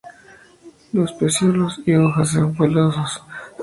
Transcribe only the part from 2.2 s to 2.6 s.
son